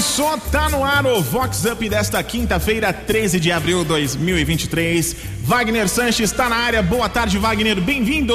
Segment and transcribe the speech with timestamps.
[0.00, 5.14] Começou, tá no ar o Vox Up desta quinta-feira, 13 de abril de 2023.
[5.42, 6.82] Wagner Sanches está na área.
[6.82, 7.78] Boa tarde, Wagner.
[7.82, 8.34] Bem-vindo.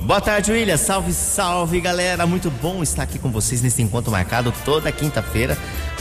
[0.00, 0.76] Boa tarde, William.
[0.76, 2.26] Salve, salve, galera.
[2.26, 5.56] Muito bom estar aqui com vocês nesse encontro marcado toda quinta-feira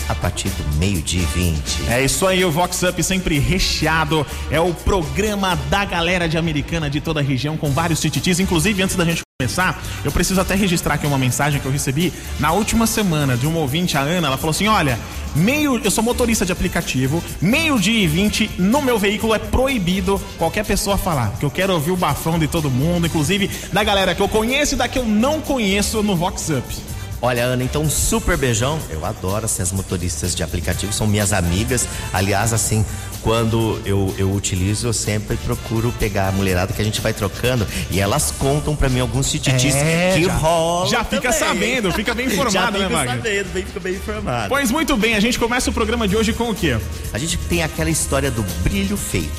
[0.07, 1.87] a partir do meio-dia 20.
[1.87, 4.25] É isso aí, o Vox Up sempre recheado.
[4.49, 8.39] É o programa da galera de Americana de toda a região com vários tititis.
[8.39, 12.11] Inclusive, antes da gente começar, eu preciso até registrar aqui uma mensagem que eu recebi
[12.41, 14.27] na última semana de uma ouvinte, a Ana.
[14.27, 14.99] Ela falou assim: olha,
[15.33, 15.79] meio.
[15.81, 20.97] Eu sou motorista de aplicativo, meio-dia e 20 no meu veículo é proibido qualquer pessoa
[20.97, 21.29] falar.
[21.29, 24.73] Porque eu quero ouvir o bafão de todo mundo, inclusive da galera que eu conheço
[24.73, 26.89] e da que eu não conheço no Vox Up.
[27.21, 28.79] Olha, Ana, então um super beijão.
[28.89, 31.87] Eu adoro assim, as motoristas de aplicativo, são minhas amigas.
[32.13, 32.85] Aliás, assim,
[33.21, 37.67] quando eu, eu utilizo, eu sempre procuro pegar a mulherada que a gente vai trocando
[37.91, 40.89] e elas contam para mim alguns tititis É, que já- rolam.
[40.89, 41.39] Já fica também.
[41.47, 43.15] sabendo, fica bem informado, Já né, fica Wagner?
[43.17, 44.49] sabendo, bem, fica bem informado.
[44.49, 46.77] Pois muito bem, a gente começa o programa de hoje com o quê?
[47.13, 49.29] A gente tem aquela história do brilho fake.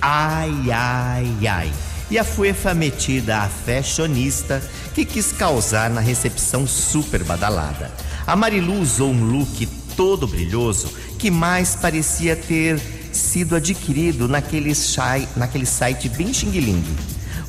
[0.00, 1.72] Ai, ai, ai.
[2.10, 4.62] E a fuefa metida a fashionista
[4.94, 7.90] que quis causar na recepção super badalada.
[8.26, 12.80] A Marilu usou um look todo brilhoso que mais parecia ter
[13.12, 16.84] sido adquirido naquele, chai, naquele site bem xing-ling.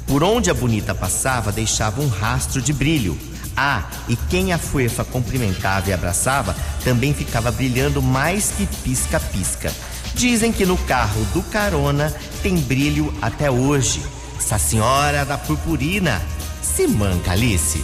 [0.08, 3.18] Por onde a bonita passava deixava um rastro de brilho.
[3.56, 9.74] Ah, e quem a fuefa cumprimentava e abraçava também ficava brilhando mais que pisca-pisca.
[10.14, 14.02] Dizem que no carro do carona tem brilho até hoje.
[14.38, 16.22] Essa senhora da purpurina.
[16.62, 17.80] Se manca, Alice.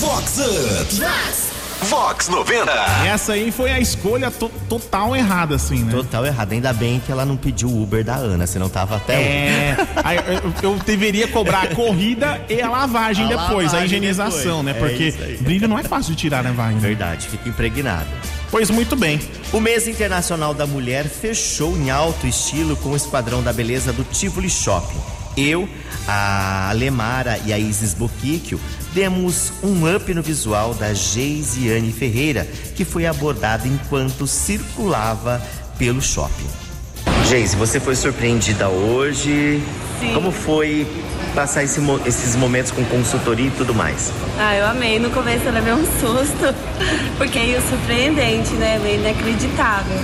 [0.00, 0.94] Vox Up.
[0.94, 1.49] Vox
[1.88, 2.70] 90.
[3.06, 5.90] Essa aí foi a escolha to- total errada, assim, né?
[5.92, 6.52] Total errado.
[6.52, 10.16] Ainda bem que ela não pediu o Uber da Ana, senão tava até É, aí
[10.62, 14.64] eu, eu deveria cobrar a corrida e a lavagem A depois, a lavagem higienização, depois.
[14.64, 14.70] né?
[14.70, 15.36] É Porque aí.
[15.38, 16.80] brilho não é fácil de tirar, né, Wagner?
[16.80, 18.06] Verdade, fica impregnado.
[18.50, 19.20] Pois muito bem.
[19.52, 24.04] O mês internacional da mulher fechou em alto estilo com o Esquadrão da Beleza do
[24.04, 24.98] Tivoli Shopping.
[25.36, 25.68] Eu,
[26.08, 28.60] a Lemara e a Isis Boquicchio
[28.92, 35.40] demos um up no visual da Geisiane Ferreira, que foi abordada enquanto circulava
[35.78, 36.48] pelo shopping.
[37.28, 39.62] Geise, você foi surpreendida hoje?
[40.00, 40.14] Sim.
[40.14, 40.86] Como foi
[41.34, 44.12] passar esse esses momentos com consultoria e tudo mais?
[44.38, 44.98] Ah, eu amei.
[44.98, 46.54] No começo eu levei um susto,
[47.18, 48.80] porque é surpreendente, né?
[48.82, 49.98] Meio inacreditável.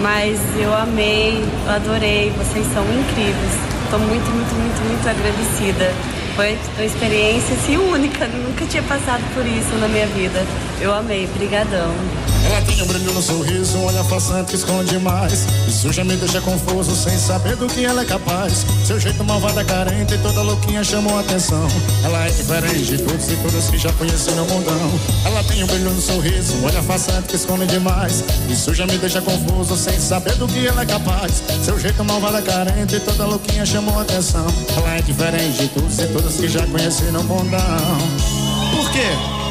[0.00, 3.54] Mas eu amei, eu adorei, vocês são incríveis.
[3.84, 5.92] Estou muito, muito, muito, muito agradecida.
[6.34, 10.44] Foi uma experiência assim, única, nunca tinha passado por isso na minha vida.
[10.80, 11.94] Eu amei, brigadão.
[12.56, 15.46] Ela tem um brilho no sorriso, olhar façante que esconde mais.
[15.68, 18.64] Isso já me deixa confuso, sem saber do que ela é capaz.
[18.82, 21.68] Seu jeito malvada, carente e toda louquinha chamou atenção.
[22.02, 24.90] Ela é diferente de todos e todas que já conheci no mundão.
[25.26, 28.24] Ela tem um brilho no sorriso, olhar façante que esconde demais.
[28.48, 31.42] Isso já me deixa confuso, sem saber do que ela é capaz.
[31.62, 34.46] Seu jeito malvada, carente e toda louquinha chamou atenção.
[34.74, 37.98] Ela é diferente de todos e todas que já conheci no mundão.
[38.74, 39.45] Por quê?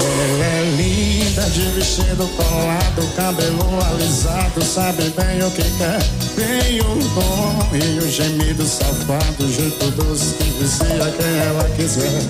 [0.00, 5.98] Ela é linda de vestido colado, cabelo alisado, sabe bem o que quer.
[6.36, 12.22] Tem o dom e o gemido safado, jeito doce que vicia quem ela quiser.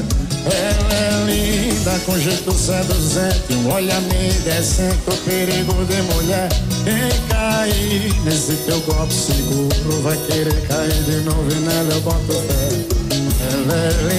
[0.47, 6.49] Ela é linda com jeito seduzente, um olhar meio decente, o perigo de mulher.
[6.85, 12.33] Quem cair nesse teu golpe seguro vai querer cair de novo e nela eu boto
[12.33, 12.69] fé.
[13.53, 14.18] Ela é linda.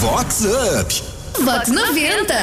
[0.00, 1.02] Vox Up.
[1.44, 2.34] Vox 90.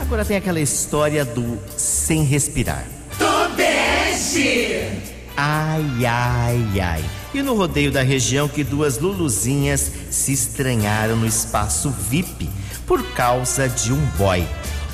[0.00, 2.86] Agora tem aquela história do sem respirar.
[5.36, 7.04] Ai, ai, ai.
[7.34, 12.48] E no rodeio da região que duas luluzinhas se estranharam no espaço VIP
[12.86, 14.42] por causa de um boy.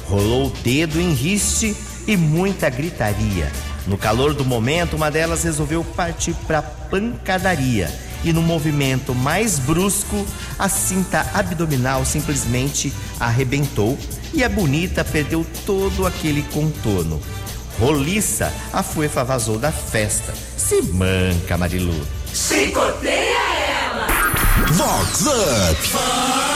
[0.07, 3.49] Rolou o dedo em riste e muita gritaria.
[3.87, 7.89] No calor do momento, uma delas resolveu partir pra pancadaria.
[8.25, 10.27] E no movimento mais brusco,
[10.59, 13.99] a cinta abdominal simplesmente arrebentou
[14.33, 17.21] e a bonita perdeu todo aquele contorno.
[17.79, 20.33] Roliça, a fuefa vazou da festa.
[20.57, 22.07] Se manca, Marilu.
[24.73, 26.56] Vox Up.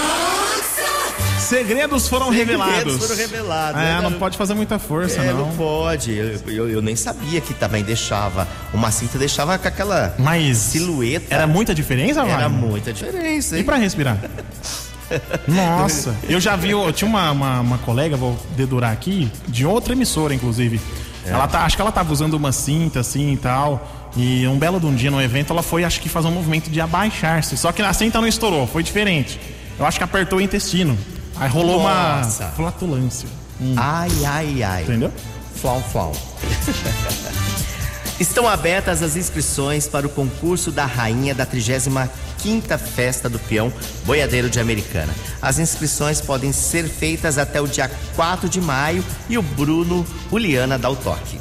[1.51, 2.75] Segredos foram revelados.
[2.77, 3.81] Segredos foram revelados.
[3.81, 4.01] É, né?
[4.01, 5.47] não pode fazer muita força, É, não.
[5.49, 6.13] não pode.
[6.17, 8.47] Eu, eu- eu nem sabia que também deixava.
[8.73, 11.35] Uma cinta deixava com aquela Mas silhueta.
[11.35, 12.51] era muita diferença, Era Wagner?
[12.51, 13.65] muita diferença, E hein?
[13.65, 14.17] pra respirar?
[15.49, 19.93] Nossa, eu já vi, eu tinha uma, uma, uma colega, vou dedurar aqui, de outra
[19.93, 20.81] emissora, inclusive.
[21.27, 21.31] É.
[21.31, 24.09] Ela tá, acho que ela tava usando uma cinta assim e tal.
[24.17, 26.71] E um belo de um dia no evento, ela foi, acho que, fazer um movimento
[26.71, 27.57] de abaixar-se.
[27.57, 29.41] Só que a cinta não estourou, foi diferente.
[29.79, 30.97] Eu acho que apertou o intestino.
[31.41, 32.45] Aí rolou Nossa.
[32.45, 33.27] uma flatulência.
[33.75, 34.83] Ai, ai, ai.
[34.83, 35.11] Entendeu?
[35.57, 36.13] Flau, flau.
[38.21, 43.73] Estão abertas as inscrições para o concurso da rainha da 35ª Festa do Peão
[44.05, 45.15] Boiadeiro de Americana.
[45.41, 50.79] As inscrições podem ser feitas até o dia 4 de maio e o Bruno Uliana
[50.79, 51.41] dá o toque.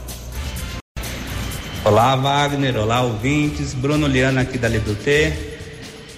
[1.84, 2.78] Olá, Wagner.
[2.78, 3.74] Olá, ouvintes.
[3.74, 5.49] Bruno Liana aqui da T,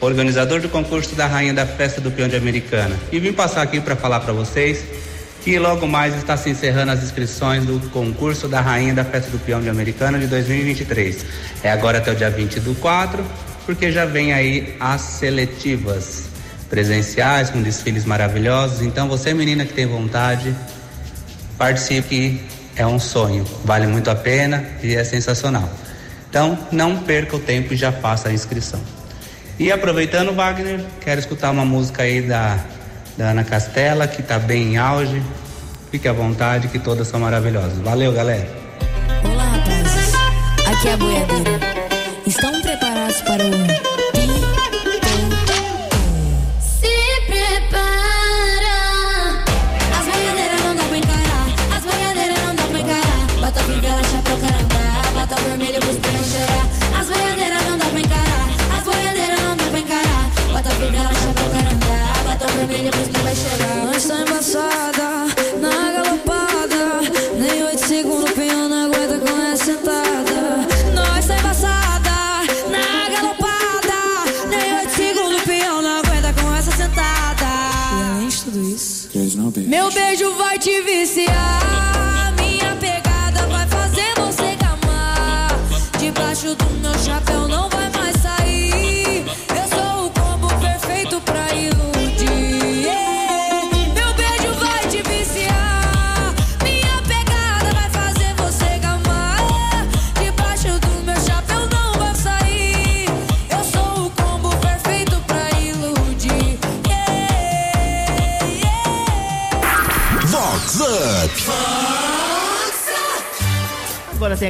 [0.01, 2.95] organizador do concurso da Rainha da Festa do Peão de Americana.
[3.11, 4.83] E vim passar aqui para falar para vocês
[5.43, 9.39] que logo mais está se encerrando as inscrições do concurso da Rainha da Festa do
[9.39, 11.25] Peão de Americana de 2023.
[11.63, 13.23] É agora até o dia 20 do 4,
[13.65, 16.25] porque já vem aí as seletivas
[16.69, 18.81] presenciais com desfiles maravilhosos.
[18.81, 20.55] Então, você menina que tem vontade,
[21.57, 22.41] participe,
[22.75, 25.69] é um sonho, vale muito a pena e é sensacional.
[26.29, 28.79] Então, não perca o tempo e já faça a inscrição.
[29.61, 32.57] E aproveitando, Wagner, quero escutar uma música aí da,
[33.15, 35.21] da Ana Castela, que está bem em auge.
[35.91, 37.77] Fique à vontade, que todas são maravilhosas.
[37.77, 38.49] Valeu, galera.
[39.23, 40.13] Olá, rapazes.
[40.65, 41.59] Aqui é a boiadeira.
[42.25, 43.90] Estão preparados para o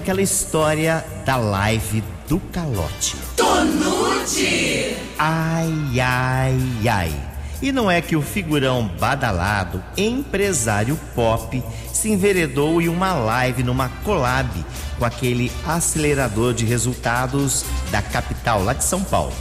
[0.01, 3.15] aquela história da live do calote.
[3.37, 4.97] Tonute!
[5.19, 6.57] Ai, ai,
[6.89, 7.13] ai.
[7.61, 11.63] E não é que o figurão badalado, empresário pop,
[11.93, 14.49] se enveredou em uma live numa collab
[14.97, 19.33] com aquele acelerador de resultados da capital, lá de São Paulo.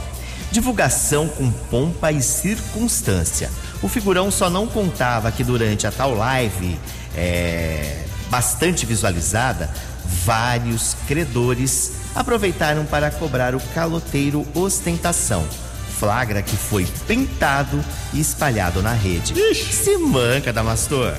[0.51, 3.49] Divulgação com pompa e circunstância.
[3.81, 6.79] O figurão só não contava que durante a tal live,
[7.15, 9.69] é, bastante visualizada,
[10.25, 15.45] vários credores aproveitaram para cobrar o caloteiro ostentação.
[15.97, 19.33] Flagra que foi pintado e espalhado na rede.
[19.55, 21.13] Se manca, Damastor.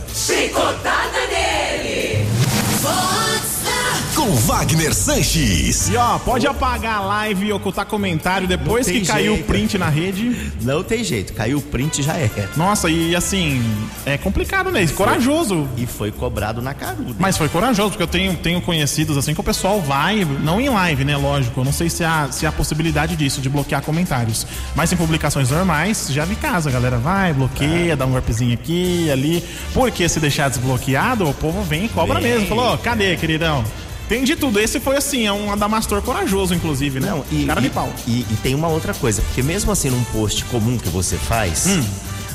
[4.23, 5.89] Com Wagner Sanches.
[5.89, 9.89] E ó, pode apagar a live e ocultar comentário depois que caiu o print na
[9.89, 10.53] rede.
[10.61, 12.49] Não tem jeito, caiu o print já era.
[12.57, 13.61] Nossa, e assim,
[14.07, 14.87] é complicado, né?
[14.87, 15.69] Corajoso.
[15.77, 17.17] E foi cobrado na caruda.
[17.19, 20.69] Mas foi corajoso, porque eu tenho, tenho conhecidos assim que o pessoal vai, não em
[20.69, 21.17] live, né?
[21.17, 24.47] Lógico, eu não sei se há, se há possibilidade disso, de bloquear comentários.
[24.77, 29.11] Mas em publicações normais, já vi casa, a galera vai, bloqueia, dá um golpezinho aqui,
[29.11, 29.43] ali.
[29.75, 32.35] Porque se deixar desbloqueado, o povo vem e cobra Vem.
[32.35, 32.47] mesmo.
[32.47, 33.65] Falou, "Ô, cadê, queridão?
[34.13, 34.61] Tem de tudo.
[34.61, 37.09] Esse foi assim, é um Adamastor corajoso, inclusive, né?
[37.09, 37.91] Não, e, Cara de pau.
[38.07, 41.65] E, e tem uma outra coisa, porque mesmo assim num post comum que você faz,
[41.67, 41.83] Hum.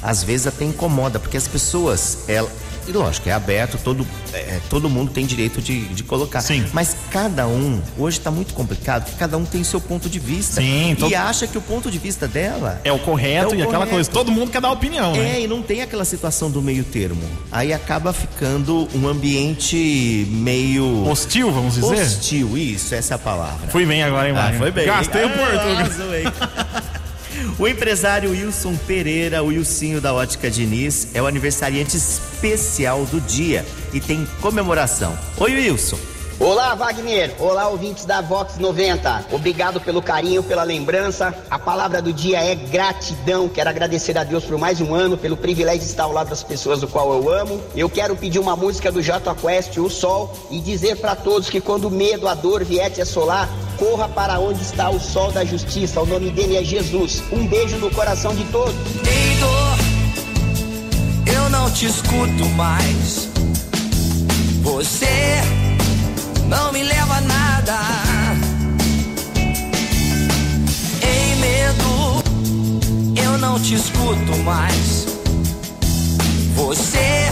[0.01, 2.49] às vezes até incomoda, porque as pessoas, ela,
[2.87, 6.41] e lógico, é aberto, todo, é, todo mundo tem direito de, de colocar.
[6.41, 6.65] Sim.
[6.73, 10.61] Mas cada um, hoje tá muito complicado, porque cada um tem seu ponto de vista.
[10.61, 13.59] Sim, todo- E acha que o ponto de vista dela É o correto É o
[13.59, 13.91] e aquela correto.
[13.93, 14.11] coisa.
[14.11, 15.37] Todo mundo quer dar opinião, né?
[15.37, 17.21] É, e não tem aquela situação do meio termo.
[17.51, 22.01] Aí acaba ficando um ambiente meio Hostil, vamos dizer?
[22.01, 22.57] hostil.
[22.57, 23.67] Isso, essa é a palavra.
[23.69, 24.59] Fui bem agora, hein, Ah, Wagner?
[24.59, 24.85] foi bem.
[24.85, 26.31] Gastei o Ah, português.
[27.59, 33.65] O empresário Wilson Pereira, o Wilsinho da Ótica Diniz, é o aniversariante especial do dia
[33.93, 35.17] e tem comemoração.
[35.39, 35.97] Oi, Wilson.
[36.39, 37.33] Olá, Wagner.
[37.39, 39.25] Olá, ouvintes da Vox 90.
[39.31, 41.33] Obrigado pelo carinho, pela lembrança.
[41.49, 43.49] A palavra do dia é gratidão.
[43.49, 46.43] Quero agradecer a Deus por mais um ano, pelo privilégio de estar ao lado das
[46.43, 47.59] pessoas do qual eu amo.
[47.75, 51.59] Eu quero pedir uma música do J Quest, O Sol, e dizer para todos que
[51.59, 55.45] quando o medo, a dor vier te assolar, Corra para onde está o sol da
[55.45, 56.01] justiça.
[56.01, 57.23] O nome dele é Jesus.
[57.31, 58.73] Um beijo no coração de todos.
[59.03, 59.77] Deitor,
[61.25, 63.29] eu não te escuto mais.
[64.63, 65.41] Você
[66.47, 67.79] não me leva a nada.
[71.03, 72.23] Em medo,
[73.15, 75.05] eu não te escuto mais.
[76.55, 77.29] Você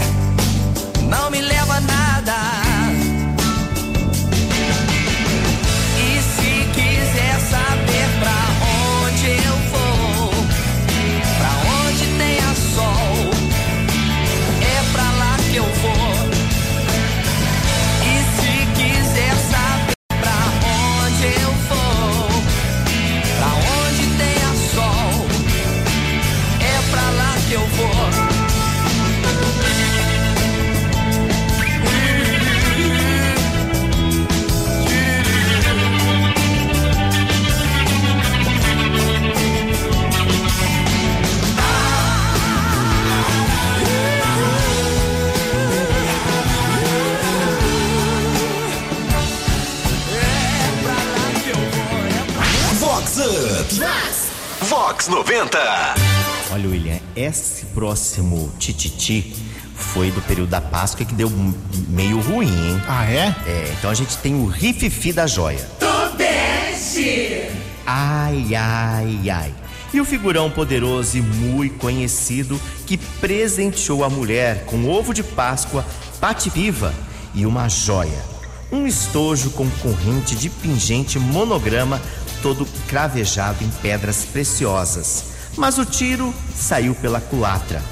[1.08, 2.55] não me leva a nada.
[54.86, 55.58] Vox 90.
[56.52, 59.34] Olha, William, esse próximo tititi
[59.74, 61.28] foi do período da Páscoa que deu
[61.88, 62.80] meio ruim, hein?
[62.86, 63.34] Ah, é?
[63.48, 65.68] É, então a gente tem o rififi da joia.
[67.84, 69.54] Ai, ai, ai.
[69.92, 75.84] E o figurão poderoso e muito conhecido que presenteou a mulher com ovo de Páscoa,
[76.20, 76.94] pate viva
[77.34, 78.24] e uma joia.
[78.70, 82.00] Um estojo com corrente de pingente monograma
[82.42, 85.24] todo cravejado em pedras preciosas.
[85.56, 87.82] Mas o tiro saiu pela culatra.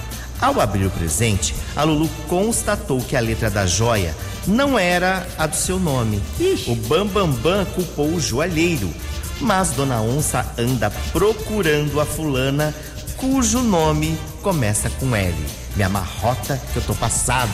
[0.40, 4.14] Ao abrir o presente, a Lulu constatou que a letra da joia
[4.46, 6.22] não era a do seu nome.
[6.66, 8.92] O Bambambam Bam Bam culpou o joalheiro.
[9.40, 12.74] Mas Dona Onça anda procurando a fulana
[13.16, 15.34] cujo nome começa com L.
[15.76, 17.52] Me amarrota que eu tô passado.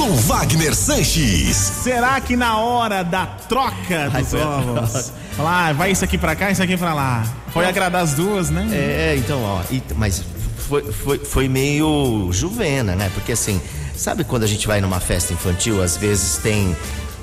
[0.00, 1.54] Com Wagner Sanches.
[1.56, 6.50] Será que na hora da troca dos Ai, ovos, lá, vai isso aqui pra cá,
[6.50, 8.66] isso aqui pra lá, foi agradar as duas, né?
[8.72, 10.22] É, então, ó, e- mas
[10.66, 13.10] foi, foi, foi meio juvena, né?
[13.12, 13.60] Porque assim,
[13.94, 16.74] sabe quando a gente vai numa festa infantil, às vezes tem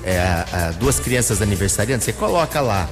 [0.04, 2.88] é, a- duas crianças aniversariantes, você coloca lá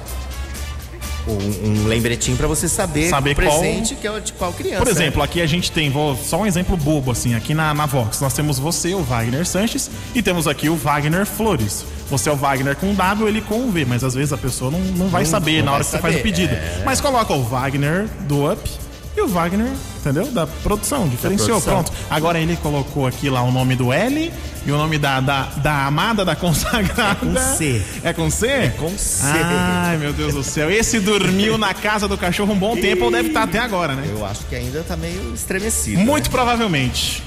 [1.27, 4.77] um, um lembretinho pra você saber, Saber o qual- presente que é de qual criança.
[4.83, 7.85] Por exemplo, aqui a gente tem, vou só um exemplo bobo assim, aqui na, na
[7.85, 11.85] Vox, nós temos você, o Wagner Sanches, e temos aqui o Wagner Flores.
[12.09, 14.79] Você é o Wagner com W, ele com V, mas às vezes a pessoa não,
[14.79, 16.53] não vai Não- saber não na hora que você faz o pedido.
[16.53, 16.81] é.
[16.85, 18.69] Mas coloca o Wagner do Up
[19.17, 20.27] e o Wagner, entendeu?
[20.27, 21.83] Da produção, diferenciou, produção.
[21.83, 21.91] pronto.
[22.09, 24.31] Agora ele colocou aqui lá o nome do L
[24.65, 27.09] e o nome da, da, da amada, da consagrada.
[27.09, 27.81] É com C.
[28.03, 28.47] É com C?
[28.47, 29.23] É com C.
[29.23, 30.69] Ai, meu Deus do céu.
[30.69, 34.07] Esse dormiu na casa do cachorro um bom tempo ou deve estar até agora, né?
[34.09, 35.99] Eu acho que ainda tá meio estremecido.
[35.99, 36.31] Muito né?
[36.31, 37.23] provavelmente.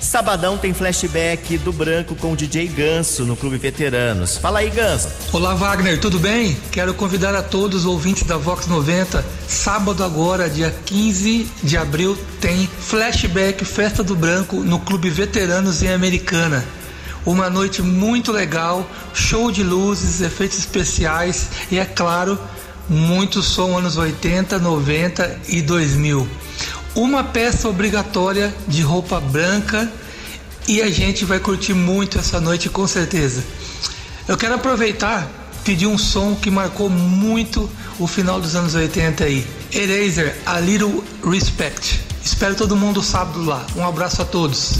[0.00, 4.38] Sabadão tem flashback do branco com o DJ Ganso no Clube Veteranos.
[4.38, 5.08] Fala aí, Ganso.
[5.30, 6.56] Olá Wagner, tudo bem?
[6.72, 9.22] Quero convidar a todos os ouvintes da Vox 90.
[9.46, 15.92] Sábado agora, dia 15 de abril, tem Flashback Festa do Branco no Clube Veteranos em
[15.92, 16.64] Americana.
[17.26, 22.40] Uma noite muito legal, show de luzes, efeitos especiais e é claro,
[22.88, 26.26] muito som anos 80, 90 e 2000.
[26.94, 29.90] Uma peça obrigatória de roupa branca
[30.66, 33.44] e a gente vai curtir muito essa noite com certeza.
[34.26, 35.28] Eu quero aproveitar
[35.64, 39.46] pedir um som que marcou muito o final dos anos 80 aí.
[39.72, 42.00] Eraser, A Little Respect.
[42.24, 43.64] Espero todo mundo sábado lá.
[43.76, 44.74] Um abraço a todos.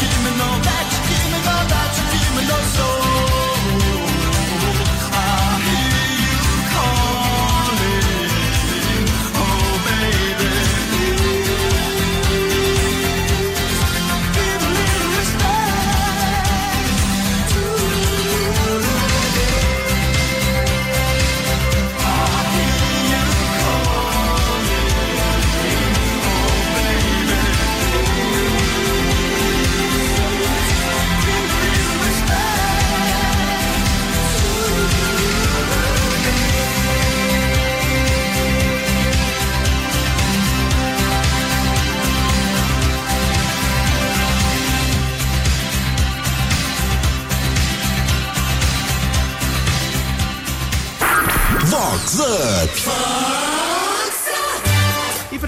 [0.00, 0.49] κείμενο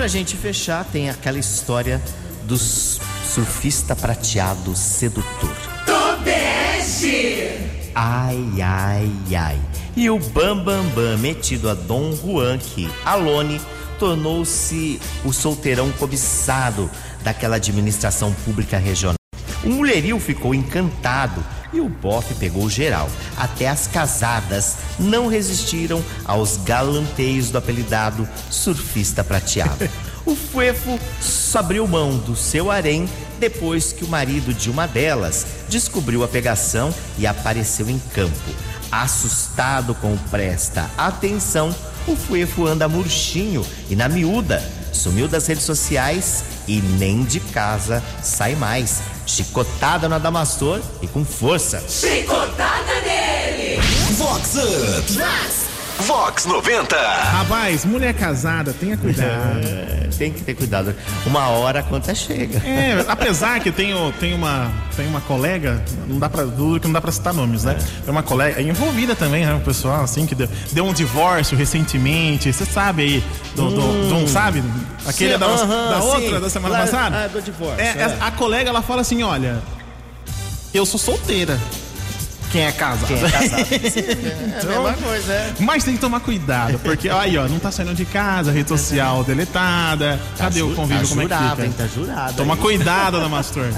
[0.02, 2.02] pra gente fechar, tem aquela história
[2.42, 5.56] do surfista prateado sedutor.
[7.94, 9.60] Ai, ai, ai.
[9.94, 13.60] E o Bam Bam Bam metido a Dom Juan que Alone
[13.96, 16.90] tornou-se o solteirão cobiçado
[17.22, 19.14] daquela administração pública regional.
[19.62, 23.08] O mulherio ficou encantado e o bofe pegou geral.
[23.36, 29.88] Até as casadas não resistiram aos galanteios do apelidado surfista prateado.
[30.24, 33.08] O Fuefo só abriu mão do seu harém
[33.40, 38.54] depois que o marido de uma delas descobriu a pegação e apareceu em campo.
[38.90, 41.74] Assustado com o presta atenção,
[42.06, 44.62] o Fuefo anda murchinho e na miúda.
[44.92, 49.00] Sumiu das redes sociais e nem de casa sai mais.
[49.26, 51.82] Chicotada no Adamastor e com força.
[54.16, 55.12] Vox Up.
[56.06, 56.96] Vox 90.
[56.96, 59.60] Rapaz, mulher casada, tenha cuidado.
[59.64, 60.94] É, tem que ter cuidado.
[61.24, 62.58] Uma hora a conta chega.
[62.66, 66.92] É, apesar que tenho, tenho, uma, tenho uma colega, não dá pra, duro que não
[66.92, 67.78] dá pra citar nomes, né?
[68.06, 69.54] É uma colega envolvida também, né?
[69.54, 72.52] Um pessoal assim que deu, deu um divórcio recentemente.
[72.52, 73.24] Você sabe aí,
[73.54, 74.62] do, do, do- sabe?
[75.06, 76.40] Aquele da, aham, da outra, sim.
[76.40, 77.24] da semana Lá- passada?
[77.24, 78.16] ah, do divórcio, É, é.
[78.20, 79.60] A colega, ela fala assim: olha,
[80.72, 81.58] eu sou solteira.
[82.50, 83.06] Quem é casado?
[83.06, 83.62] Quem é casado?
[83.72, 85.52] É a mesma coisa, é.
[85.58, 89.24] Mas tem que tomar cuidado, porque aí, ó, não tá saindo de casa, rede social
[89.24, 90.20] deletada.
[90.36, 91.02] Cadê Tá o ju- convívio?
[91.02, 91.66] tá como é que jurado, fica?
[91.66, 91.74] hein?
[91.78, 92.60] Tá jurado Toma aí.
[92.60, 93.72] cuidado, Adamastor.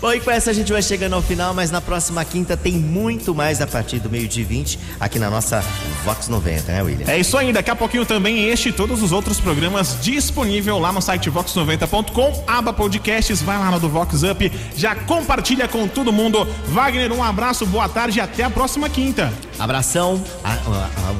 [0.00, 2.74] Bom, e com essa a gente vai chegando ao final, mas na próxima quinta tem
[2.74, 5.64] muito mais a partir do meio-dia e 20 aqui na nossa
[6.04, 7.10] Vox 90, né, William?
[7.10, 10.92] É isso aí, daqui a pouquinho também este e todos os outros programas disponível lá
[10.92, 16.12] no site vox90.com, aba podcasts, vai lá no do Vox Up, já compartilha com todo
[16.12, 16.46] mundo.
[16.66, 19.32] Wagner, um abraço, boa tarde e até a próxima quinta.
[19.58, 20.22] Abração,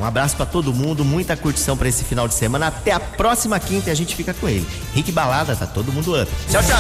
[0.01, 2.69] um abraço pra todo mundo, muita curtição pra esse final de semana.
[2.69, 4.67] Até a próxima quinta e a gente fica com ele.
[4.95, 6.31] Rick Balada, tá todo mundo up.
[6.51, 6.79] Tchau, tchau.